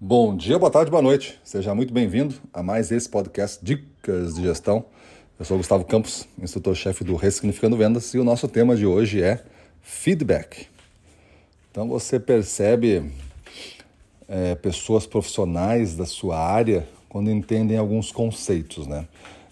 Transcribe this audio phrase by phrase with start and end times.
[0.00, 1.38] Bom dia, boa tarde, boa noite.
[1.44, 4.84] Seja muito bem-vindo a mais esse podcast Dicas de Gestão.
[5.38, 9.44] Eu sou Gustavo Campos, instrutor-chefe do Ressignificando Vendas, e o nosso tema de hoje é
[9.80, 10.66] feedback.
[11.70, 13.08] Então você percebe
[14.26, 19.06] é, pessoas profissionais da sua área quando entendem alguns conceitos, né?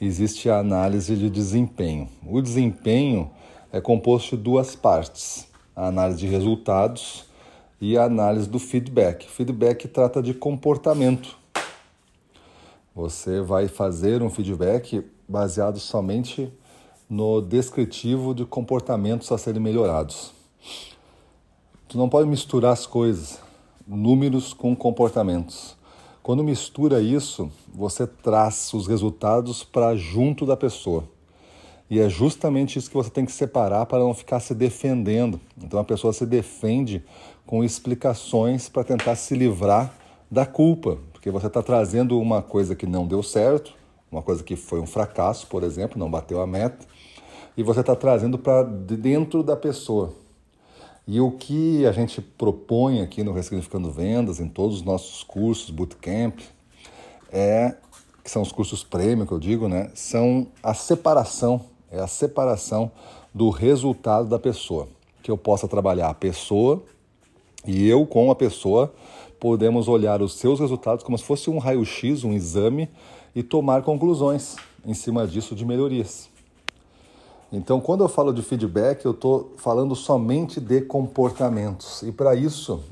[0.00, 2.08] Existe a análise de desempenho.
[2.24, 3.28] O desempenho
[3.72, 7.27] é composto de duas partes: a análise de resultados
[7.80, 9.28] e a análise do feedback.
[9.28, 11.36] Feedback trata de comportamento.
[12.94, 16.52] Você vai fazer um feedback baseado somente
[17.08, 20.32] no descritivo de comportamentos a serem melhorados.
[21.88, 23.40] Tu não pode misturar as coisas,
[23.86, 25.76] números com comportamentos.
[26.22, 31.04] Quando mistura isso, você traz os resultados para junto da pessoa.
[31.88, 35.40] E é justamente isso que você tem que separar para não ficar se defendendo.
[35.56, 37.02] Então a pessoa se defende
[37.48, 39.90] com explicações para tentar se livrar
[40.30, 43.72] da culpa, porque você está trazendo uma coisa que não deu certo,
[44.12, 46.86] uma coisa que foi um fracasso, por exemplo, não bateu a meta,
[47.56, 50.12] e você está trazendo para dentro da pessoa.
[51.06, 55.70] E o que a gente propõe aqui no Ressignificando Vendas, em todos os nossos cursos,
[55.70, 56.40] bootcamp,
[57.32, 57.76] é
[58.22, 59.90] que são os cursos prêmio que eu digo, né?
[59.94, 62.92] São a separação é a separação
[63.32, 64.86] do resultado da pessoa.
[65.22, 66.84] Que eu possa trabalhar a pessoa
[67.66, 68.92] e eu, com a pessoa,
[69.38, 72.88] podemos olhar os seus resultados como se fosse um raio-x, um exame,
[73.34, 76.28] e tomar conclusões em cima disso de melhorias.
[77.52, 82.02] Então, quando eu falo de feedback, eu estou falando somente de comportamentos.
[82.02, 82.82] E para isso,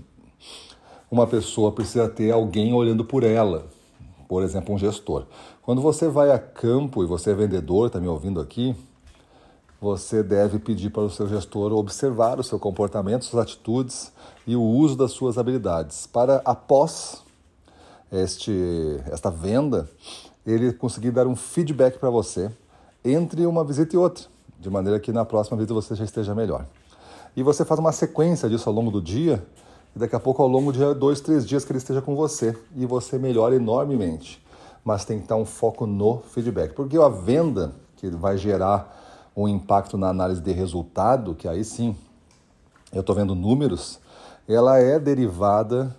[1.11, 3.67] uma pessoa precisa ter alguém olhando por ela,
[4.29, 5.25] por exemplo, um gestor.
[5.63, 8.75] Quando você vai a campo e você é vendedor, está me ouvindo aqui,
[9.87, 14.13] você deve pedir para o seu gestor observar o seu comportamento, suas atitudes
[14.45, 17.23] e o uso das suas habilidades, para após
[18.11, 19.89] este, esta venda,
[20.45, 22.51] ele conseguir dar um feedback para você
[23.05, 24.25] entre uma visita e outra,
[24.59, 26.67] de maneira que na próxima visita você já esteja melhor.
[27.37, 29.41] E você faz uma sequência disso ao longo do dia,
[29.95, 32.59] e daqui a pouco, ao longo de dois, três dias que ele esteja com você,
[32.75, 34.45] e você melhora enormemente.
[34.85, 38.97] Mas tem que estar um foco no feedback, porque a venda que vai gerar
[39.37, 41.95] um impacto na análise de resultado, que aí sim
[42.93, 44.01] eu estou vendo números,
[44.49, 45.95] ela é derivada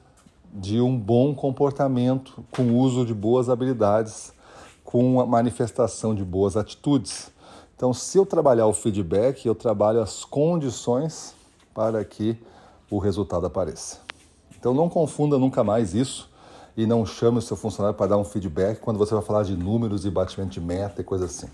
[0.51, 4.33] de um bom comportamento, com uso de boas habilidades,
[4.83, 7.29] com a manifestação de boas atitudes.
[7.75, 11.35] Então, se eu trabalhar o feedback, eu trabalho as condições
[11.75, 12.35] para que
[12.89, 13.99] o resultado apareça.
[14.57, 16.29] Então, não confunda nunca mais isso
[16.75, 19.55] e não chame o seu funcionário para dar um feedback quando você vai falar de
[19.55, 21.47] números e batimento de meta e coisa assim.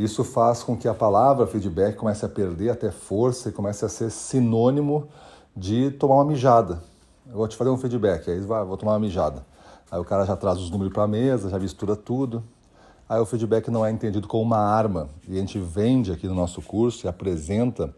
[0.00, 3.88] Isso faz com que a palavra feedback comece a perder até força e comece a
[3.88, 5.08] ser sinônimo
[5.54, 6.82] de tomar uma mijada.
[7.26, 9.44] Eu vou te fazer um feedback, aí vai, vou tomar uma mijada.
[9.90, 12.42] Aí o cara já traz os números para a mesa, já mistura tudo.
[13.06, 15.10] Aí o feedback não é entendido como uma arma.
[15.28, 17.94] E a gente vende aqui no nosso curso e apresenta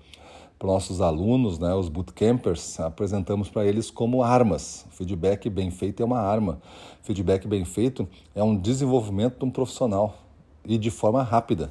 [0.59, 4.85] para os nossos alunos, né, os bootcampers, apresentamos para eles como armas.
[4.91, 6.59] Feedback bem feito é uma arma.
[7.01, 10.17] Feedback bem feito é um desenvolvimento de um profissional
[10.65, 11.71] e de forma rápida.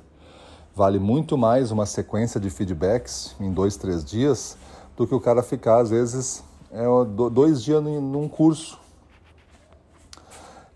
[0.73, 4.55] Vale muito mais uma sequência de feedbacks em dois, três dias
[4.95, 6.85] do que o cara ficar, às vezes, é,
[7.29, 8.79] dois dias num curso.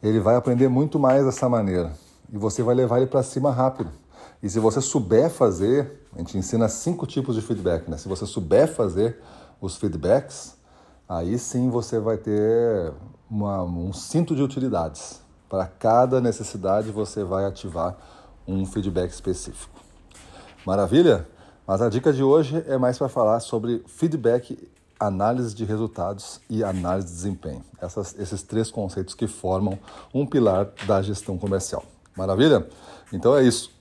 [0.03, 1.94] Ele vai aprender muito mais dessa maneira
[2.29, 3.89] e você vai levar ele para cima rápido.
[4.44, 7.95] E se você souber fazer, a gente ensina cinco tipos de feedback, né?
[7.95, 9.22] Se você souber fazer
[9.61, 10.57] os feedbacks,
[11.07, 12.91] aí sim você vai ter
[13.31, 15.22] uma, um cinto de utilidades.
[15.47, 17.95] Para cada necessidade você vai ativar
[18.45, 19.84] um feedback específico.
[20.66, 21.28] Maravilha?
[21.68, 24.68] Mas a dica de hoje é mais para falar sobre feedback,
[25.00, 27.64] análise de resultados e análise de desempenho.
[27.80, 29.78] Essas, esses três conceitos que formam
[30.12, 31.84] um pilar da gestão comercial.
[32.18, 32.68] Maravilha?
[33.14, 33.72] Então é isso.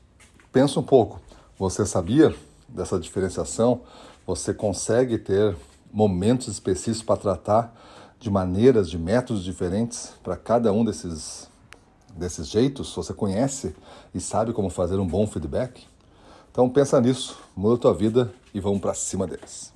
[0.53, 1.21] Pensa um pouco.
[1.59, 2.34] Você sabia
[2.69, 3.81] dessa diferenciação?
[4.27, 5.56] Você consegue ter
[5.91, 7.75] momentos específicos para tratar
[8.21, 11.48] de maneiras, de métodos diferentes para cada um desses,
[12.15, 12.95] desses jeitos?
[12.95, 13.75] Você conhece
[14.15, 15.93] e sabe como fazer um bom feedback?
[16.54, 19.73] Então pensa nisso, muda a tua vida e vamos para cima deles.